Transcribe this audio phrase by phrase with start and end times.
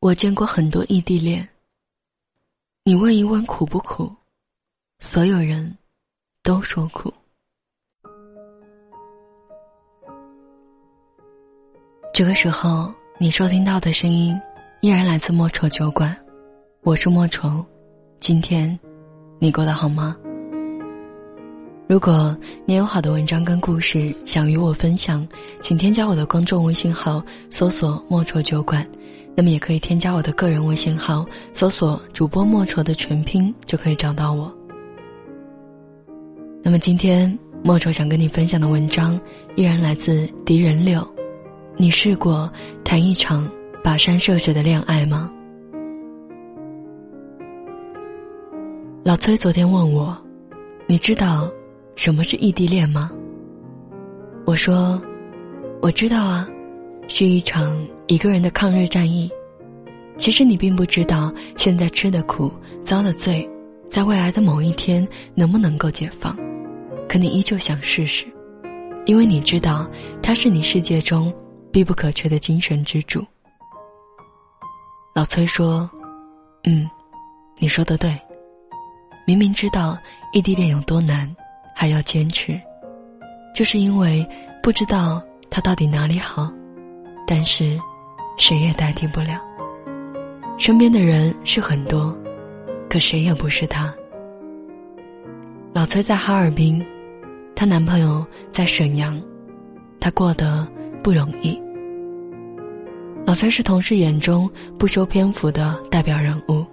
[0.00, 1.46] 我见过很多异地恋。
[2.84, 4.14] 你问一问苦不苦？
[5.00, 5.76] 所有人
[6.44, 7.12] 都说苦。
[12.14, 14.40] 这个时候，你收听到的声音
[14.82, 16.16] 依然来自莫愁酒馆，
[16.82, 17.66] 我是莫愁。
[18.20, 18.78] 今天，
[19.40, 20.16] 你过得好吗？
[21.88, 25.26] 如果你有好的文章跟故事想与我分享，
[25.62, 28.86] 请添加我的公众微信号，搜索“莫愁酒馆”。
[29.34, 34.54] 那么也可以添加我的个人微信号，搜索“主播莫愁”的全拼，就可以找到我。
[36.62, 39.18] 那么今天莫愁想跟你分享的文章，
[39.56, 41.02] 依然来自狄仁柳。
[41.78, 42.52] 你试过
[42.84, 43.50] 谈一场
[43.82, 45.32] 跋山涉水的恋爱吗？
[49.02, 50.14] 老崔昨天问我
[50.86, 51.50] ：“你知道
[51.98, 53.10] 什么是异地恋吗？”
[54.46, 55.02] 我说
[55.82, 56.48] ：“我知道啊。”
[57.10, 57.74] 是一场
[58.06, 59.30] 一个人的抗日战役。
[60.18, 62.52] 其实你并不知道，现在吃的苦、
[62.84, 63.48] 遭的罪，
[63.88, 66.36] 在未来的某一天能不能够解放。
[67.08, 68.26] 可你依旧想试试，
[69.06, 69.90] 因为你知道，
[70.22, 71.32] 它是你世界中
[71.72, 73.24] 必不可缺的精神支柱。
[75.14, 75.90] 老崔说
[76.64, 76.88] ：“嗯，
[77.58, 78.16] 你说的对。
[79.26, 79.98] 明明知道
[80.34, 81.34] 异地恋有多难，
[81.80, 82.60] 还要坚持，
[83.54, 84.28] 就是因为
[84.60, 86.50] 不知道他到底哪里好。”
[87.24, 87.78] 但是，
[88.36, 89.40] 谁也代替不了。
[90.58, 92.12] 身边的人是很多，
[92.90, 93.94] 可谁也不是他。
[95.72, 96.84] 老崔在哈尔滨，
[97.54, 99.22] 她男朋友在沈阳，
[100.00, 100.66] 她过得
[101.00, 101.56] 不容易。
[103.24, 106.66] 老崔是同事眼中不修边幅的代表人物，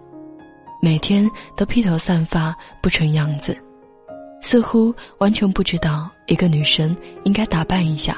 [0.82, 3.56] 每天都披头散发，不成样子，
[4.48, 8.16] 似乎完全不知道一个女生应该打扮一下。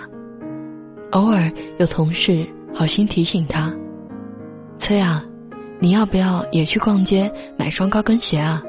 [1.12, 3.74] 偶尔有同事好心提醒他
[4.78, 5.24] ：“崔啊，
[5.80, 8.62] 你要不要也去逛街买双高跟鞋啊？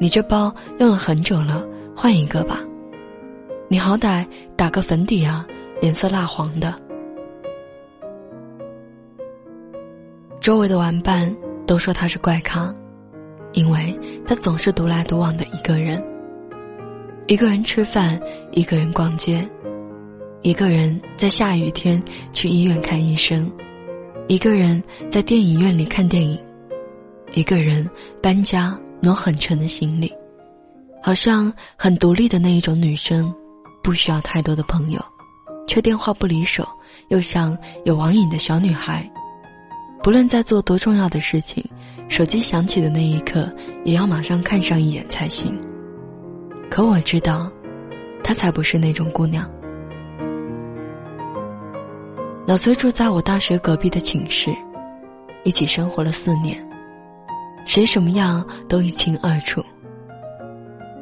[0.00, 1.62] 你这包用了很久了，
[1.94, 2.60] 换一个吧。
[3.68, 4.26] 你好歹
[4.56, 5.46] 打个粉底啊，
[5.82, 6.74] 脸色蜡黄的。”
[10.40, 12.74] 周围的玩伴都说他是怪咖，
[13.52, 13.94] 因为
[14.26, 16.02] 他总是独来独往的一个人，
[17.28, 18.18] 一个人吃饭，
[18.52, 19.46] 一个人逛街。
[20.40, 22.02] 一个人在下雨天
[22.32, 23.52] 去医院看医生，
[24.28, 26.42] 一个人在电影院里看电影，
[27.34, 27.86] 一个人
[28.22, 30.10] 搬家挪很沉的行李，
[31.02, 33.30] 好像很独立的那一种女生，
[33.82, 34.98] 不需要太多的朋友，
[35.66, 36.66] 却电话不离手，
[37.10, 39.06] 又像有网瘾的小女孩，
[40.02, 41.62] 不论在做多重要的事情，
[42.08, 45.54] 手机响起的那一刻，也要马上看上一眼才行。
[46.70, 47.50] 可我知道，
[48.22, 49.50] 她才不是那种姑娘。
[52.46, 54.50] 老崔住在我大学隔壁的寝室，
[55.44, 56.66] 一起生活了四年，
[57.66, 59.62] 谁什么样都一清二楚。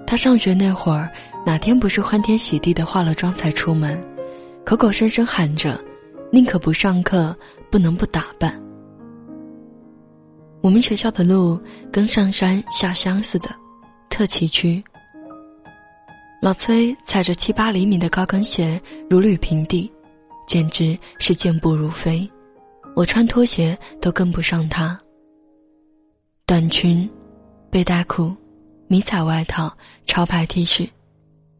[0.06, 1.10] 他上学那会儿，
[1.44, 4.00] 哪天不是欢天喜地的化了妆才出门，
[4.64, 5.80] 口口声声喊着
[6.30, 7.36] “宁可不上课，
[7.70, 8.60] 不能不打扮”。
[10.62, 11.60] 我们学校的路
[11.92, 13.48] 跟上山下乡似的，
[14.08, 14.82] 特崎岖。
[16.42, 18.80] 老崔踩着七八厘米的高跟鞋，
[19.10, 19.90] 如履平地。
[20.46, 22.30] 简直是健步如飞，
[22.94, 24.96] 我穿拖鞋都跟不上他。
[26.46, 27.10] 短裙、
[27.68, 28.32] 背带裤、
[28.86, 30.88] 迷彩外套、潮牌 T 恤，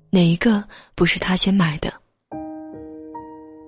[0.08, 0.62] 哪一个
[0.94, 1.92] 不是他先买的？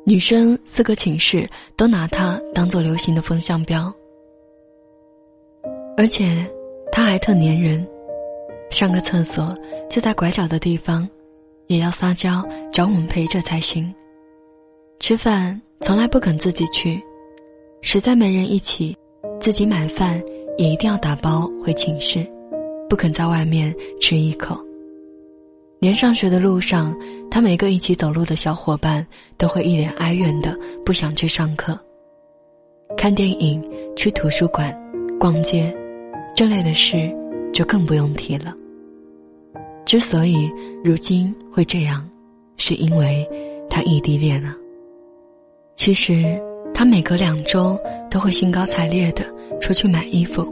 [0.06, 3.92] 女生四个寝室都拿它当做流行的风向标，
[5.96, 6.48] 而且
[6.92, 7.84] 他还特粘人，
[8.70, 9.56] 上个厕所
[9.88, 11.08] 就在拐角的地方，
[11.66, 13.92] 也要撒娇找我们陪着才行。
[15.00, 17.00] 吃饭从来不肯自己去，
[17.80, 18.96] 实在没人一起，
[19.40, 20.22] 自己买饭
[20.56, 22.26] 也一定要打包回寝室，
[22.88, 24.58] 不肯在外面吃一口。
[25.80, 26.94] 连上学的路上，
[27.30, 31.78] 他每个一起走路的小伙伴都会一脸哀怨的不想去上课。
[32.96, 33.62] 看电影、
[33.96, 34.76] 去图书馆、
[35.20, 35.72] 逛街，
[36.34, 37.14] 这类的事
[37.52, 38.54] 就更不用提了。
[39.84, 40.50] 之所以
[40.84, 42.06] 如今会这样，
[42.56, 43.26] 是因为
[43.70, 44.54] 他异地恋了。
[45.74, 46.40] 其实，
[46.74, 47.78] 他每隔两周
[48.10, 49.24] 都会兴高采烈的
[49.60, 50.46] 出去买衣服，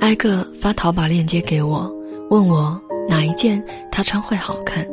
[0.00, 1.94] 挨个发淘宝链接给我，
[2.30, 4.86] 问我哪一件他穿会好看。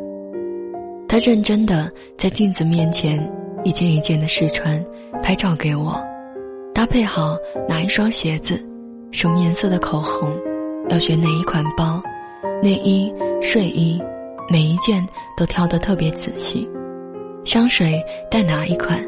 [1.08, 3.18] 他认真的在镜子面前
[3.64, 4.84] 一件一件的试穿，
[5.24, 6.00] 拍照给我，
[6.74, 7.36] 搭配好
[7.68, 8.64] 哪一双鞋子，
[9.12, 10.30] 什么颜色的口红，
[10.90, 12.02] 要选哪一款包，
[12.62, 14.02] 内衣、睡衣，
[14.50, 15.06] 每一件
[15.38, 16.70] 都挑得特别仔细，
[17.46, 19.00] 香水带哪一款。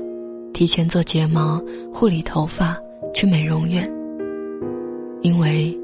[0.54, 1.60] 提前做睫毛、
[1.92, 2.76] 护理头发、
[3.16, 3.90] 去美容院，
[5.22, 5.76] 因为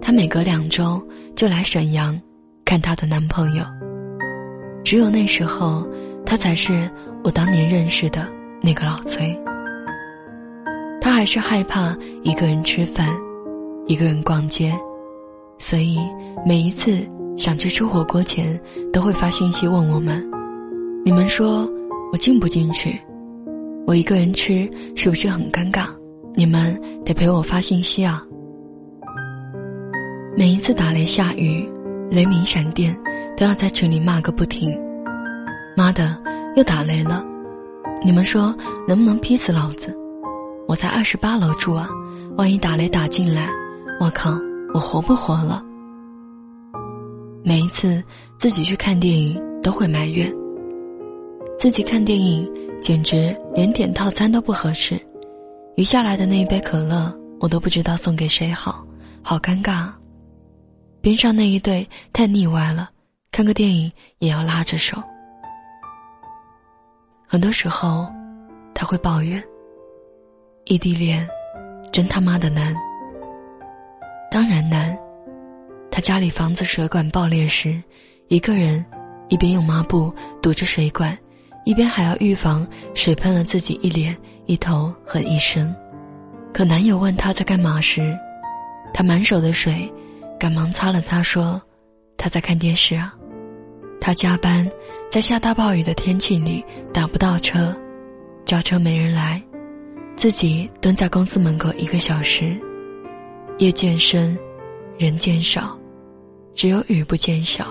[0.00, 1.00] 她每隔两周
[1.34, 2.20] 就来沈阳
[2.64, 3.64] 看她的男朋友。
[4.84, 5.86] 只有那时候，
[6.24, 6.90] 他才是
[7.24, 8.28] 我当年认识的
[8.60, 9.34] 那个老崔。
[11.00, 13.08] 他还是害怕一个人吃饭，
[13.86, 14.76] 一个人逛街，
[15.58, 15.98] 所以
[16.44, 16.98] 每一次
[17.36, 18.60] 想去吃火锅前，
[18.92, 20.24] 都会发信息问我们
[21.04, 21.68] ：“你们说
[22.12, 22.98] 我进不进去？
[23.86, 25.86] 我一个人吃是不是很尴尬？
[26.34, 28.22] 你们得陪我发信息啊！”
[30.36, 31.66] 每一次打雷下雨、
[32.10, 32.94] 雷鸣闪电，
[33.36, 34.78] 都要在群里骂个不停。
[35.74, 36.16] 妈的，
[36.56, 37.24] 又打雷了！
[38.04, 38.54] 你们说
[38.86, 39.96] 能不能劈死老子？
[40.68, 41.88] 我在二十八楼住啊，
[42.36, 43.48] 万一打雷打进来，
[43.98, 44.30] 我靠，
[44.74, 45.62] 我活不活了？
[47.44, 48.02] 每一次
[48.38, 50.32] 自己去看电影都会埋怨，
[51.58, 52.50] 自己看电影
[52.82, 55.00] 简直连点套餐都不合适，
[55.76, 58.84] 余下来的那一杯可乐我都不知道送给谁好，
[59.22, 59.90] 好尴尬。
[61.00, 62.90] 边上那一对太腻歪了，
[63.30, 65.02] 看个电影也要拉着手。
[67.28, 68.06] 很多时候，
[68.74, 69.42] 他会抱怨。
[70.64, 71.26] 异地恋，
[71.92, 72.74] 真他妈的难。
[74.30, 74.96] 当然难。
[75.90, 77.82] 他家里房子水管爆裂时，
[78.28, 78.84] 一个人
[79.28, 80.12] 一边用抹布
[80.42, 81.16] 堵着水管，
[81.64, 85.74] 一边还要预防水喷了自己一脸、一头和一身。
[86.52, 88.16] 可男友问他在干嘛时，
[88.92, 89.90] 他满手的水，
[90.38, 91.60] 赶忙擦了擦，说
[92.16, 93.14] ：“他在看电视啊。”
[94.00, 94.70] 他加班，
[95.10, 97.74] 在下大暴雨的天气里打不到车，
[98.44, 99.42] 叫车没人来。
[100.14, 102.56] 自己蹲在公司门口一个小时，
[103.58, 104.36] 夜渐深，
[104.98, 105.78] 人渐少，
[106.54, 107.66] 只有雨不见小。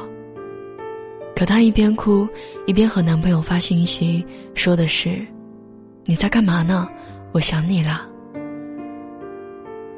[1.36, 2.28] 可她一边哭，
[2.66, 5.24] 一边和男朋友发信息，说的是
[6.06, 6.88] ：“你在干嘛呢？
[7.34, 8.10] 我想你了。”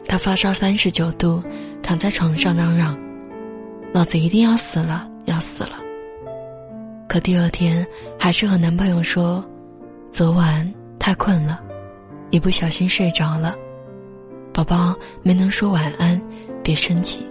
[0.06, 1.42] 她发烧三十九度，
[1.82, 2.98] 躺在床上嚷嚷
[3.94, 5.80] ：“老子一定要死了，要死了。”
[7.08, 7.88] 可第二天
[8.20, 9.42] 还是和男朋友说
[10.12, 10.70] ：“昨晚
[11.00, 11.64] 太困了。”
[12.30, 13.56] 一不小心睡着了，
[14.58, 16.20] 宝宝没能说晚安，
[16.64, 17.24] 别生气。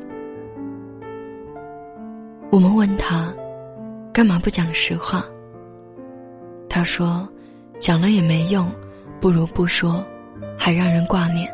[2.53, 3.35] 我们问他，
[4.13, 5.25] 干嘛不讲实话？
[6.69, 7.29] 他说，
[7.81, 8.71] 讲了也没用，
[9.21, 10.07] 不如不说，
[10.57, 11.53] 还让人挂念。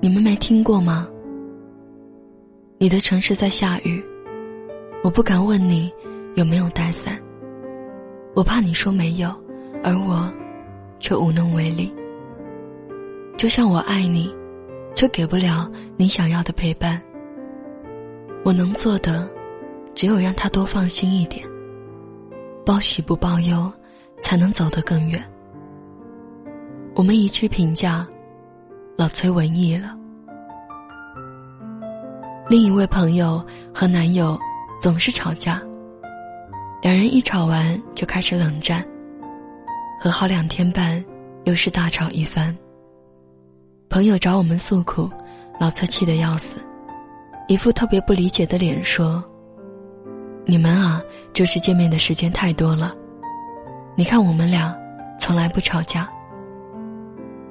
[0.00, 1.08] 你们没听过吗？
[2.78, 4.00] 你的城市在下雨，
[5.02, 5.92] 我不敢问你
[6.36, 7.20] 有没有带伞，
[8.32, 9.28] 我怕你说没有，
[9.82, 10.32] 而我
[11.00, 11.92] 却无能为力。
[13.36, 14.34] 就像我爱你，
[14.94, 17.00] 却给不了你想要的陪伴。
[18.44, 19.28] 我能做的，
[19.94, 21.46] 只有让他多放心一点。
[22.64, 23.70] 报喜不报忧，
[24.22, 25.22] 才能走得更远。
[26.94, 28.06] 我们一致评价，
[28.96, 29.94] 老崔文艺了。
[32.48, 33.44] 另一位朋友
[33.74, 34.38] 和男友
[34.80, 35.60] 总是吵架，
[36.80, 38.82] 两人一吵完就开始冷战，
[40.00, 41.04] 和好两天半，
[41.44, 42.56] 又是大吵一番。
[43.96, 45.10] 朋友找我们诉苦，
[45.58, 46.58] 老崔气得要死，
[47.48, 49.24] 一副特别不理解的脸说
[50.44, 51.00] ：“你们啊，
[51.32, 52.94] 就是见面的时间太多了。
[53.94, 54.76] 你看我们俩，
[55.18, 56.06] 从来不吵架。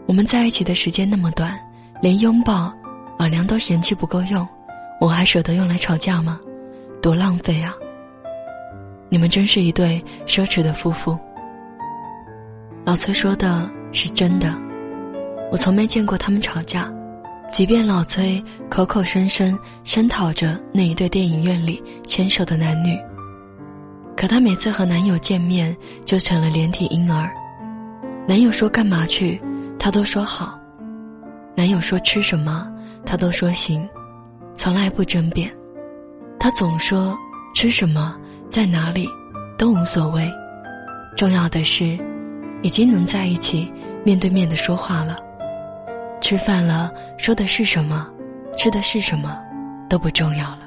[0.06, 1.60] 我们在一起的时间那么短，
[2.00, 2.72] 连拥抱，
[3.18, 4.48] 老娘都嫌弃不够用，
[5.02, 6.40] 我还舍得用来吵架吗？
[7.02, 7.74] 多浪费啊！
[9.10, 11.18] 你们真是一对奢侈的夫妇。”
[12.86, 14.64] 老崔说的是真的。
[15.52, 16.92] 我从没见过他们吵架，
[17.52, 22.98] 即便老崔口口声声声讨着那一对电影院里牵手的男女，
[24.18, 27.32] 可她每次和男友见面就成了连体婴儿。
[28.28, 29.40] 男友说干嘛去，
[29.80, 30.60] 她都说好；
[31.56, 32.68] 男友说吃什么，
[33.06, 33.88] 她都说行，
[34.56, 35.50] 从来不争辩。
[36.40, 37.18] 她总说
[37.54, 38.18] 吃什么
[38.50, 39.08] 在哪里
[39.58, 40.30] 都无所谓，
[41.16, 41.98] 重要的是
[42.62, 43.72] 已经能在一起
[44.04, 45.18] 面对面的说话了。
[46.26, 48.12] 吃饭了，说的是什么，
[48.58, 49.40] 吃的是什么，
[49.88, 50.62] 都不重要了。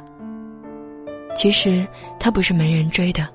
[1.34, 1.84] 其实
[2.16, 3.26] 他不是没人追的，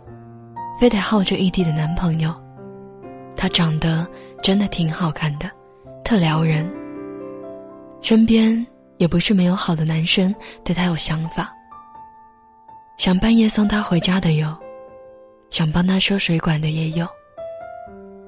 [0.79, 2.33] 非得耗着异地的男朋友。
[3.35, 4.07] 他长得
[4.41, 5.51] 真的挺好看的，
[6.05, 6.65] 特撩人。
[8.01, 8.65] 身边
[8.95, 11.53] 也不是没有好的男生对他有想法。
[12.97, 14.47] 想半夜送他回家的有，
[15.49, 17.05] 想帮他修水管的也有，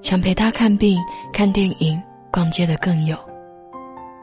[0.01, 1.97] 想陪他看病、看电影、
[2.29, 3.17] 逛街的更有。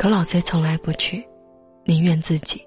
[0.02, 1.24] 可老崔从来不去，
[1.84, 2.60] 宁愿自己。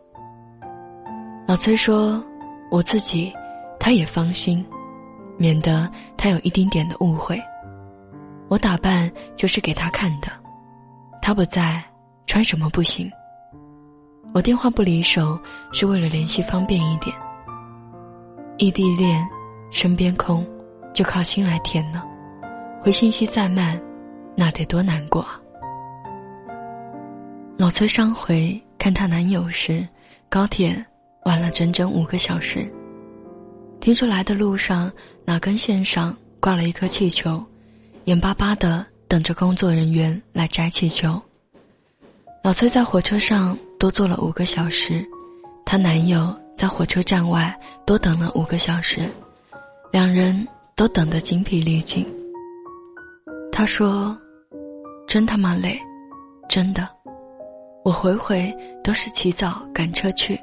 [1.46, 2.24] 老崔说
[2.72, 3.30] ：“我自己，
[3.78, 4.66] 他也放心，
[5.38, 7.38] 免得他有一丁点的误会。
[8.48, 10.30] 我打扮就是给他看的，
[11.22, 11.84] 他不在，
[12.26, 13.12] 穿什么不行？
[14.34, 15.38] 我电话不离手
[15.74, 17.14] 是为了联系方便一点。
[18.58, 19.28] 异地恋，
[19.72, 20.48] 身边空，
[20.94, 22.02] 就靠心来填呢。
[22.80, 23.78] 回信息再慢，
[24.38, 25.38] 那得多难过啊！
[27.58, 29.88] 老崔上回看她男友时，
[30.28, 30.86] 高铁
[31.24, 32.70] 晚了整整五个小时。
[33.80, 34.92] 听说来的路上
[35.24, 37.42] 哪根线上挂了一颗气球，
[38.06, 41.20] 眼巴巴的等着工作人员来摘气球。
[42.44, 45.04] 老崔在火车上多坐了五个小时，
[45.66, 49.10] 她男友在火车站外多等了五个小时，
[49.94, 50.46] 两人
[50.76, 52.06] 都等得精疲力尽。
[53.50, 54.16] 他说
[55.08, 55.80] ：“真他妈累，
[56.50, 56.90] 真的，
[57.86, 58.52] 我回回
[58.84, 60.36] 都是起早赶车去，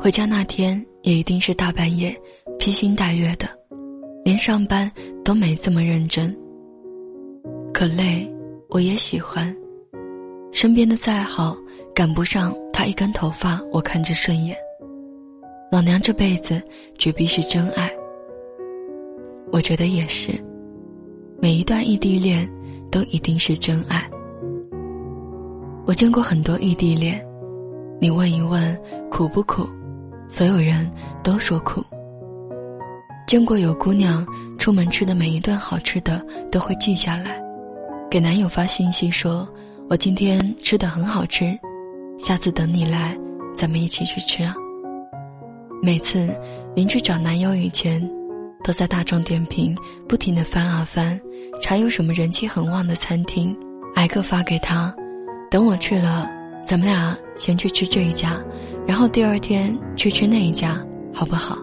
[0.00, 2.18] 回家那天也一定是大半夜，
[2.58, 3.46] 披星戴月的，
[4.24, 4.90] 连上班
[5.22, 6.34] 都没这么认真。
[7.70, 8.26] 可累，
[8.70, 9.54] 我也喜欢。”
[10.52, 11.54] 身边的再好，
[11.94, 14.56] 赶不上他一根头发，我看着顺眼。
[15.70, 16.62] 老娘这辈子
[16.96, 17.92] 绝逼是真爱。
[19.52, 20.32] 我觉得也是，
[21.42, 22.50] 每一段异地恋
[22.90, 24.09] 都一定是真爱。
[25.90, 27.20] 我见过很多异地恋，
[28.00, 28.80] 你问一问
[29.10, 29.68] 苦不苦，
[30.28, 30.88] 所有人
[31.20, 31.84] 都说苦。
[33.26, 34.24] 见过有姑娘
[34.56, 37.42] 出门吃的每一顿好吃的都会记下来，
[38.08, 39.48] 给男友发信息说。
[39.88, 41.58] 我今天吃的很好吃，
[42.16, 43.18] 下次等你来，
[43.56, 44.54] 咱们一起去吃啊。
[45.82, 46.32] 每次
[46.72, 48.00] 邻居找男友以前，
[48.62, 49.76] 都在大众点评
[50.08, 51.20] 不停的翻啊翻，
[51.60, 53.58] 查有什么人气很旺的餐厅，
[53.96, 54.94] 挨个发给他。
[55.50, 56.30] 等我去了，
[56.64, 58.40] 咱们俩先去吃这一家，
[58.86, 60.80] 然后第二天去吃那一家，
[61.12, 61.58] 好不好？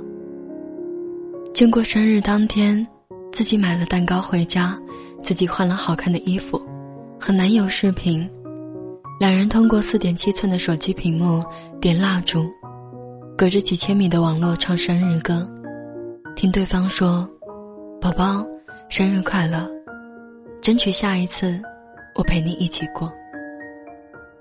[1.54, 2.86] 经过生日当天，
[3.32, 4.78] 自己买了蛋糕回家，
[5.24, 6.62] 自己换了好看的衣服。
[7.18, 8.30] 和男友视频，
[9.22, 11.42] 两人通过四点七寸的手机屏幕
[11.80, 12.46] 点蜡烛，
[13.38, 15.50] 隔着几千米的网络唱生日歌，
[16.36, 17.28] 听对方说
[18.02, 18.46] ：“宝宝，
[18.90, 19.66] 生日快乐！”
[20.62, 21.60] 争取下一次，
[22.16, 23.10] 我陪你一起过。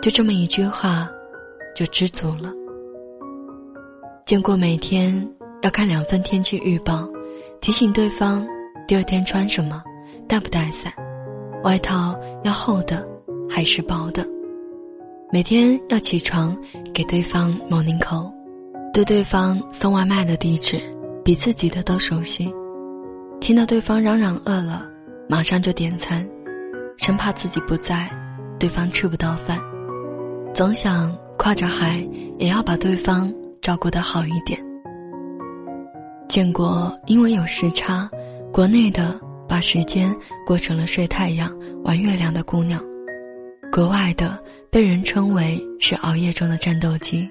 [0.06, 1.10] 就这么一句话，
[1.74, 2.52] 就知足了。
[4.24, 5.28] 见过每天
[5.62, 7.08] 要看两份天气预报，
[7.60, 8.46] 提醒对方
[8.86, 9.82] 第二天穿什么，
[10.28, 10.92] 带不带伞。
[11.64, 13.04] 外套要厚的
[13.50, 14.24] 还是薄的？
[15.32, 16.56] 每天要起床
[16.94, 18.32] 给对方 morning call，
[18.92, 20.80] 对对方送外卖的地址
[21.24, 22.54] 比自己的都熟悉。
[23.40, 24.86] 听到对方嚷嚷饿了，
[25.28, 26.24] 马上就点餐，
[26.96, 28.08] 生怕自己不在，
[28.56, 29.60] 对方吃不到饭。
[30.56, 32.02] 总想跨着海
[32.38, 34.58] 也要把对方照顾得好一点。
[36.30, 38.10] 见过因为有时差，
[38.50, 39.20] 国内的。
[39.48, 40.12] 把时间
[40.44, 42.82] 过成了睡太阳、玩月亮的姑娘，
[43.70, 44.36] 国外的
[44.72, 47.28] 被人称为是熬夜中的战斗机。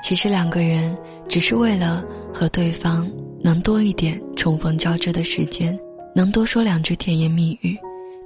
[0.00, 0.96] 其实两个人
[1.28, 3.10] 只是为了和对方
[3.42, 5.76] 能多一点重逢交织的时间，
[6.14, 7.76] 能多说两句甜言蜜语。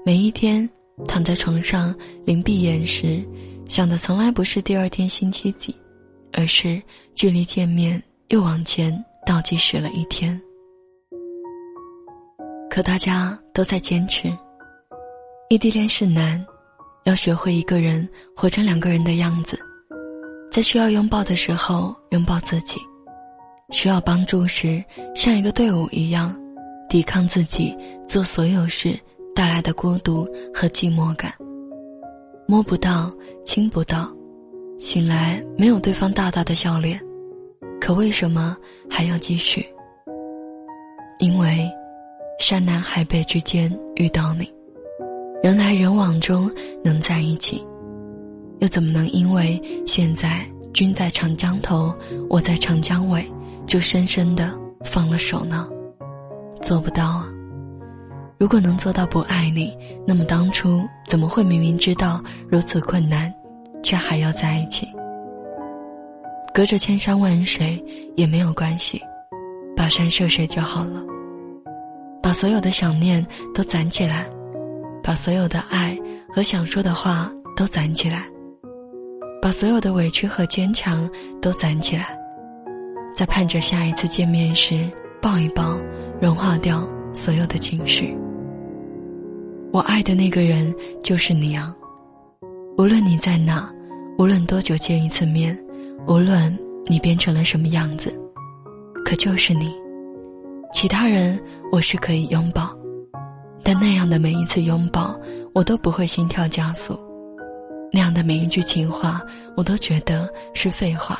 [0.04, 0.68] 每一天
[1.08, 3.22] 躺在床上临闭眼时，
[3.68, 5.74] 想的从来不是第二天星期几，
[6.32, 6.80] 而是
[7.14, 10.40] 距离见面又往前倒计时了一天。
[12.70, 14.32] 可大家都在坚持。
[15.48, 16.44] 异地恋是难，
[17.04, 19.58] 要学会一个人活成两个人的样子，
[20.50, 22.80] 在需要拥抱的时候拥抱自己，
[23.70, 24.82] 需要帮助时
[25.14, 26.34] 像一个队伍一样，
[26.88, 27.76] 抵抗自己
[28.08, 28.98] 做所有事
[29.34, 31.32] 带来的孤独和寂寞感。
[32.46, 33.12] 摸不到，
[33.44, 34.10] 亲不到，
[34.78, 37.00] 醒来没有对方大大的笑脸，
[37.80, 38.56] 可为什么
[38.88, 39.66] 还要继续？
[41.18, 41.70] 因为。
[42.40, 44.52] 山南海北之间遇到你，
[45.40, 46.50] 人来人往中
[46.82, 47.64] 能在一起，
[48.58, 51.94] 又怎么能因为现在君在长江头，
[52.28, 53.24] 我在长江尾，
[53.68, 54.52] 就深深的
[54.84, 55.68] 放了手呢？
[56.60, 57.28] 做不到啊！
[58.38, 59.76] 如果能做到不爱你，
[60.06, 63.32] 那么当初怎么会明明知道如此困难，
[63.82, 64.86] 却还要在一起？
[66.52, 67.82] 隔着千山万水
[68.16, 69.00] 也没有关系，
[69.76, 71.02] 跋山涉水就好了。
[72.22, 73.24] 把所有的想念
[73.54, 74.26] 都攒起来，
[75.02, 75.96] 把所有的爱
[76.28, 78.24] 和想说的话都攒起来，
[79.42, 81.08] 把所有的委屈和坚强
[81.40, 82.16] 都攒起来，
[83.14, 85.78] 在盼着下一次见面时抱一抱，
[86.20, 88.16] 融化掉所有的情绪。
[89.74, 91.74] 我爱的那个人就是你啊！
[92.78, 93.68] 无论你在哪，
[94.16, 95.58] 无论多久见一次面，
[96.06, 98.16] 无论你变成了什么样子，
[99.04, 99.74] 可就是你。
[100.72, 101.36] 其他人
[101.72, 102.72] 我是可以拥抱，
[103.64, 105.12] 但那样的每一次拥抱，
[105.52, 106.96] 我都不会心跳加速。
[107.92, 109.20] 那样的每一句情话，
[109.56, 111.18] 我都觉得是废话。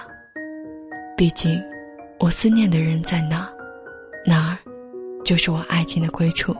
[1.16, 1.60] 毕竟，
[2.20, 3.50] 我思念的人在哪，
[4.24, 4.58] 哪儿，
[5.24, 6.54] 就是我爱情的归处。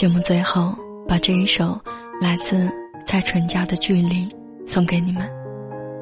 [0.00, 0.74] 节目最后，
[1.06, 1.78] 把这一首
[2.22, 2.66] 来自
[3.04, 4.26] 蔡淳佳的《距离》
[4.66, 5.30] 送给你们。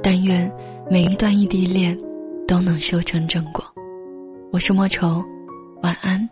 [0.01, 0.49] 但愿
[0.89, 1.99] 每一段异地恋
[2.47, 3.65] 都能修成正果。
[4.53, 5.21] 我是莫愁，
[5.83, 6.31] 晚安。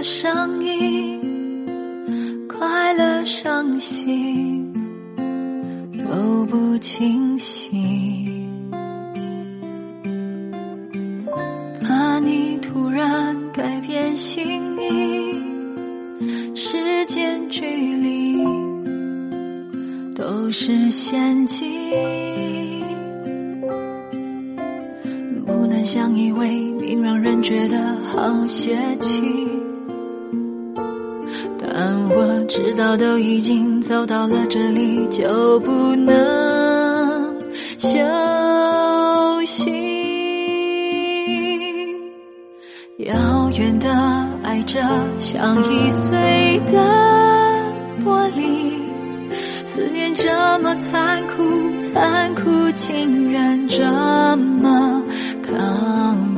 [0.00, 1.20] 的声音，
[2.48, 4.72] 快乐伤心
[6.08, 7.70] 都不清晰，
[11.82, 18.42] 怕你突然改变心意，时间距离
[20.14, 21.68] 都是陷阱，
[25.44, 26.48] 不能相依为
[26.80, 29.09] 命，让人觉得好泄气。
[32.80, 37.38] 早，都已经走到了这里，就不能
[37.76, 37.98] 休
[39.44, 39.70] 息。
[43.00, 43.86] 遥远的
[44.42, 44.80] 爱着，
[45.18, 46.78] 像易碎的
[48.02, 48.80] 玻璃，
[49.66, 55.02] 思念这么残酷，残酷竟然这么
[55.42, 55.52] 靠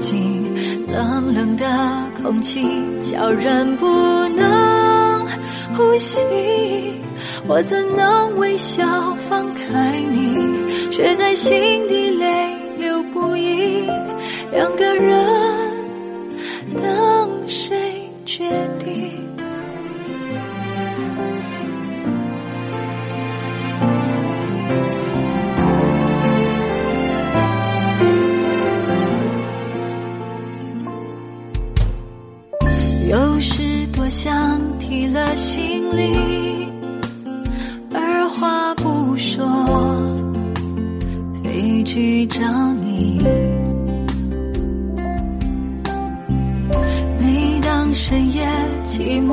[0.01, 0.43] 近，
[0.89, 1.65] 冷冷的
[2.21, 2.67] 空气
[2.99, 3.87] 叫人不
[4.31, 4.82] 能。
[5.77, 6.21] 呼吸，
[7.49, 8.85] 我怎能微笑
[9.29, 11.53] 放开你，却在心
[11.89, 13.87] 底泪流不已。
[14.51, 15.22] 两个人，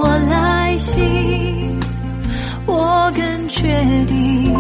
[0.10, 1.00] 我来袭，
[2.65, 3.67] 我更确
[4.06, 4.52] 定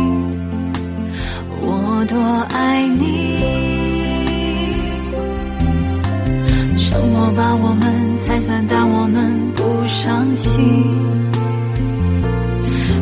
[1.61, 2.15] 我多
[2.53, 3.39] 爱你。
[6.77, 9.63] 沉默把我们拆散，但我们不。
[9.87, 10.53] 伤心，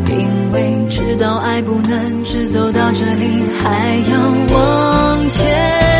[0.08, 4.18] 因为知道爱不能只走到这里，还要
[4.54, 5.97] 往前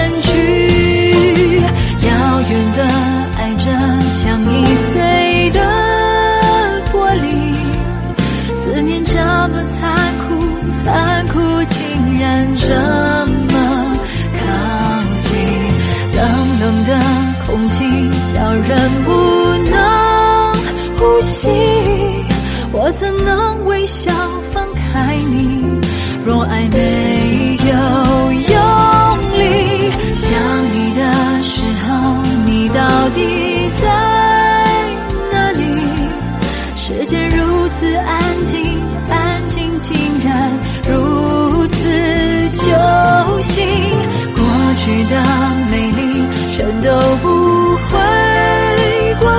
[12.60, 12.97] 这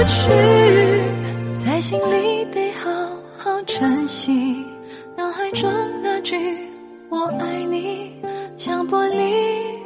[0.08, 1.64] 去。
[1.64, 2.90] 在心里得好
[3.36, 4.64] 好珍惜，
[5.16, 5.70] 脑海中
[6.02, 6.36] 那句
[7.08, 8.20] “我爱你”
[8.56, 9.78] 像玻璃